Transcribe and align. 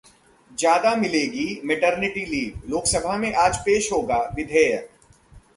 ज्यादा 0.51 0.95
मिलेगी 0.95 1.45
maternity 1.65 2.25
leave, 2.25 2.61
Lok Sabha 2.69 3.17
में 3.17 3.33
आज 3.33 3.57
पेश 3.57 3.91
होगा 3.91 4.17
विधेयक 4.35 4.89